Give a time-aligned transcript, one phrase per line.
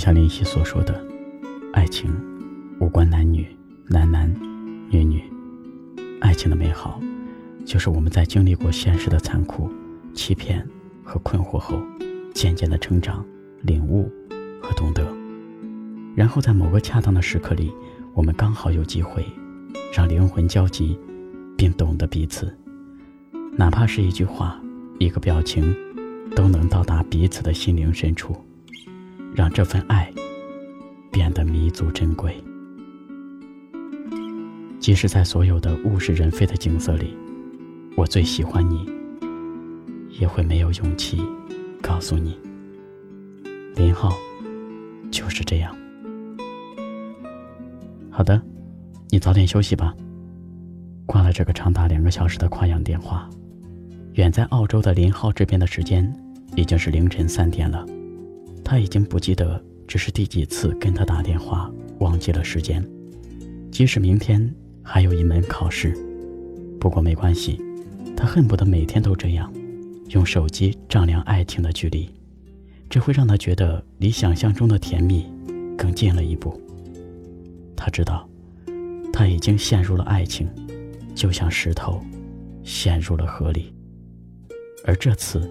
[0.00, 0.98] 像林夕所说的，
[1.74, 2.10] 爱情
[2.80, 3.46] 无关男女，
[3.86, 4.34] 男男，
[4.88, 5.22] 女女。
[6.22, 6.98] 爱情的美好，
[7.66, 9.70] 就是我们在经历过现实的残酷、
[10.14, 10.66] 欺骗
[11.04, 11.78] 和困惑后，
[12.32, 13.22] 渐渐的成长、
[13.60, 14.10] 领悟
[14.62, 15.06] 和懂得。
[16.16, 17.70] 然后在某个恰当的时刻里，
[18.14, 19.22] 我们刚好有机会，
[19.92, 20.98] 让灵魂交集，
[21.58, 22.50] 并懂得彼此。
[23.54, 24.58] 哪怕是一句话、
[24.98, 25.76] 一个表情，
[26.34, 28.34] 都能到达彼此的心灵深处，
[29.34, 30.12] 让这份爱
[31.10, 32.34] 变得弥足珍贵。
[34.78, 37.16] 即使在所有的物是人非的景色里，
[37.96, 38.88] 我最喜欢你，
[40.18, 41.22] 也会没有勇气
[41.82, 42.38] 告诉你。
[43.76, 44.16] 林浩
[45.10, 45.76] 就是这样。
[48.10, 48.40] 好的，
[49.10, 49.94] 你早点休息吧。
[51.06, 53.28] 挂了这个长达两个小时的跨洋电话，
[54.14, 56.10] 远在澳洲的林浩这边的时间
[56.56, 57.84] 已经是凌晨三点了，
[58.64, 62.84] 他已经不记得这是第几次跟他打电话，忘记了时间。
[63.70, 64.52] 即使明天。
[64.82, 65.96] 还有一门考试，
[66.80, 67.60] 不过没关系，
[68.16, 69.52] 他恨不得每天都这样，
[70.08, 72.10] 用手机丈量爱情的距离，
[72.88, 75.26] 这会让他觉得离想象中的甜蜜
[75.78, 76.60] 更近了一步。
[77.76, 78.28] 他知道，
[79.12, 80.48] 他已经陷入了爱情，
[81.14, 82.02] 就像石头
[82.64, 83.72] 陷入了河里，
[84.84, 85.48] 而这次，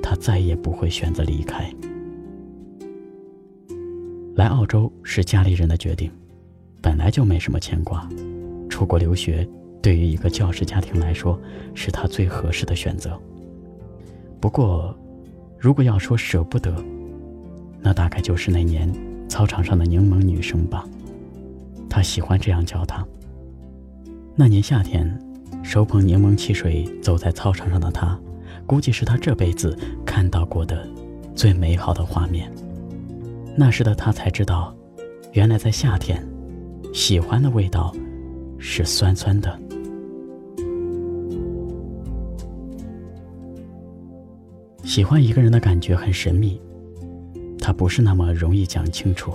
[0.00, 1.68] 他再也不会选择离开。
[4.36, 6.10] 来澳洲是家里人的决定，
[6.82, 8.06] 本来就没什么牵挂。
[8.68, 9.48] 出国留学，
[9.80, 11.40] 对于一个教师家庭来说，
[11.74, 13.18] 是他最合适的选择。
[14.38, 14.94] 不过，
[15.58, 16.70] 如果要说舍不得，
[17.80, 18.92] 那大概就是那年
[19.26, 20.86] 操场上的柠檬女生吧。
[21.88, 23.02] 他喜欢这样叫她。
[24.34, 25.18] 那年夏天，
[25.62, 28.20] 手捧柠檬汽水走在操场上的他，
[28.66, 30.86] 估计是他这辈子看到过的
[31.34, 32.52] 最美好的画面。
[33.56, 34.76] 那时的他才知道，
[35.32, 36.22] 原来在夏天，
[36.92, 37.94] 喜欢的味道。
[38.58, 39.60] 是酸酸的。
[44.82, 46.60] 喜欢一个人的感觉很神秘，
[47.60, 49.32] 它不是那么容易讲清楚，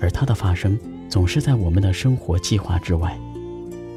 [0.00, 0.78] 而它的发生
[1.08, 3.18] 总是在我们的生活计划之外。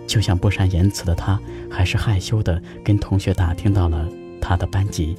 [0.06, 1.38] 就像不善言辞的他，
[1.70, 4.08] 还是害羞的跟同学打听到了
[4.40, 5.18] 他的班级，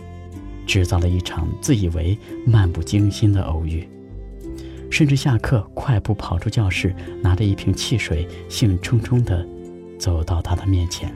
[0.68, 3.88] 制造了一场自以为漫不经心的偶遇。
[4.90, 9.46] 甚至下课快步跑出教室，拿着一瓶汽水，兴冲冲地
[9.98, 11.12] 走到他的面前，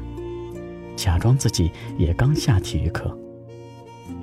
[0.96, 3.16] 假装自己也刚下体育课。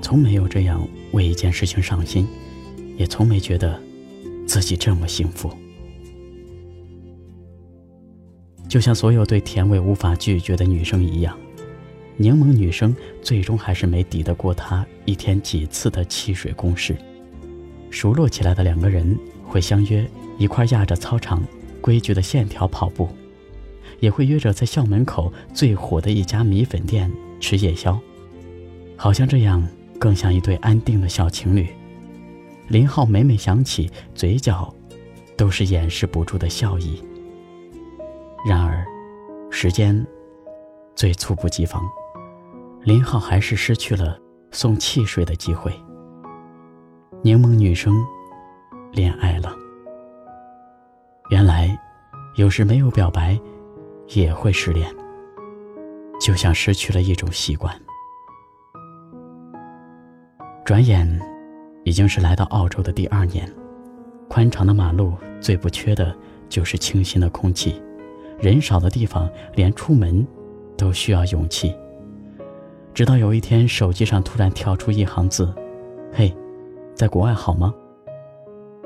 [0.02, 2.28] 从没有这样为一件事情上心，
[2.96, 3.80] 也从没觉得
[4.46, 5.52] 自己这么幸福。
[8.68, 11.36] 就像所有对甜味无法拒绝的女生一样，
[12.20, 16.96] 柠檬女生最终还是没抵得过他一天几次的汽水攻势。
[17.90, 19.18] 熟络起来的两个人。
[19.50, 20.08] 会相约
[20.38, 21.44] 一块压着操场
[21.82, 23.10] 规矩的线条跑步，
[24.00, 28.00] 也会约着在校门口最火的一家米粉店吃夜宵，
[28.96, 31.68] 好像这样更像一对安定的小情侣。
[32.68, 34.72] 林浩每每想起，嘴角
[35.36, 37.02] 都是掩饰不住的笑意。
[38.46, 38.86] 然而，
[39.50, 40.06] 时间
[40.96, 41.84] 最猝不及防，
[42.82, 44.18] 林浩还是失去了
[44.52, 45.72] 送汽水的机会。
[47.22, 47.94] 柠檬女生。
[48.92, 49.56] 恋爱了。
[51.30, 51.80] 原来，
[52.38, 53.40] 有时没有表白，
[54.08, 54.92] 也会失恋。
[56.20, 57.74] 就像失去了一种习惯。
[60.66, 61.22] 转眼，
[61.84, 63.48] 已经是来到澳洲的第二年。
[64.28, 66.16] 宽敞的马路最不缺的
[66.50, 67.80] 就是清新的空气。
[68.40, 70.26] 人少的地方，连出门
[70.76, 71.76] 都需要勇气。
[72.94, 75.54] 直到有一天，手机上突然跳出一行字
[76.12, 76.36] ：“嘿，
[76.94, 77.74] 在国外好吗？”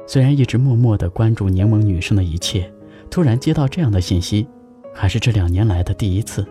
[0.05, 2.71] 虽然一直默默的关注柠檬女生的一切，
[3.09, 4.47] 突然接到这样的信息，
[4.93, 6.45] 还是这两年来的第一次。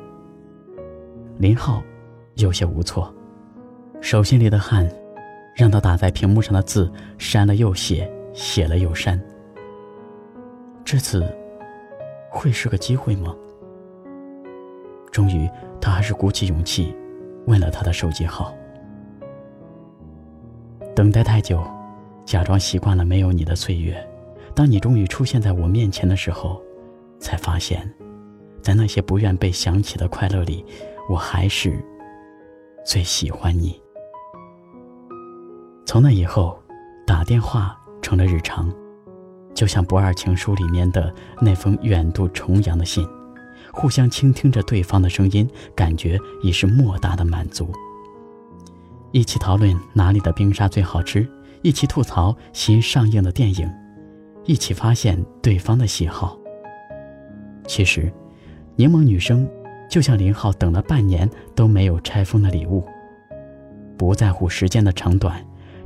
[1.38, 1.82] 林浩
[2.36, 3.12] 有些无措，
[4.00, 4.90] 手心里的汗
[5.54, 9.20] 让他打在屏幕上的字删了又写，写了又删。
[10.84, 11.24] 这次
[12.30, 13.36] 会是个机会吗？
[15.10, 15.48] 终于，
[15.78, 16.94] 他还是鼓起勇气
[17.46, 18.54] 问了他的手机号。
[20.94, 21.62] 等待太久。
[22.24, 24.00] 假装习惯了没有你的岁月，
[24.54, 26.62] 当你终于出现在我面前的时候，
[27.18, 27.92] 才发现，
[28.62, 30.64] 在那些不愿被想起的快乐里，
[31.10, 31.84] 我还是
[32.86, 33.82] 最喜欢你。
[35.84, 36.56] 从那以后，
[37.04, 38.72] 打电话成了日常，
[39.52, 43.06] 就像《不二情书》里面的那封远渡重洋的信，
[43.72, 47.70] 互相倾听着对方的声音，感觉已是莫大的满足。
[49.10, 51.28] 一起讨论哪里的冰沙最好吃。
[51.64, 53.72] 一起吐槽新上映的电影，
[54.44, 56.36] 一起发现对方的喜好。
[57.68, 58.12] 其实，
[58.74, 59.48] 柠檬女生
[59.88, 62.84] 就像林浩等了半年都没有拆封的礼物，
[63.96, 65.40] 不在乎时间的长短，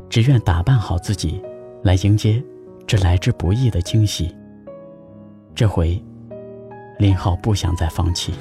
[0.09, 1.43] 只愿打扮好自己，
[1.83, 2.43] 来迎接
[2.87, 4.35] 这来之不易的惊喜。
[5.55, 6.03] 这回，
[6.99, 8.35] 林浩不想再放弃。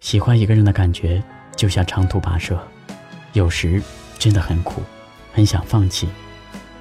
[0.00, 1.22] 喜欢一个人的感觉，
[1.56, 2.56] 就像长途跋涉，
[3.32, 3.82] 有时
[4.16, 4.80] 真的很苦，
[5.32, 6.08] 很想放弃，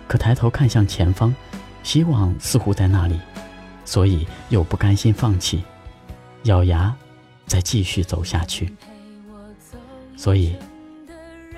[0.07, 1.33] 可抬头看向前方，
[1.81, 3.19] 希望似乎在那里，
[3.83, 5.63] 所以又不甘心放弃，
[6.43, 6.95] 咬牙
[7.47, 8.73] 再继续走下去。
[10.15, 10.55] 所以，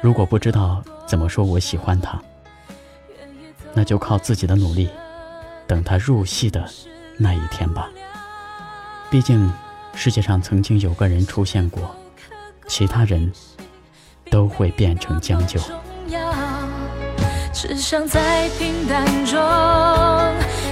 [0.01, 2.19] 如果不知道怎么说我喜欢他，
[3.73, 4.89] 那就靠自己的努力，
[5.67, 6.67] 等他入戏的
[7.17, 7.89] 那一天吧。
[9.11, 9.51] 毕竟。
[9.93, 11.95] 世界上曾经有个人出现过，
[12.67, 13.31] 其他人
[14.31, 15.59] 都会变成将就。
[17.51, 19.37] 只想在平淡中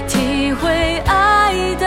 [0.08, 1.86] 体会爱的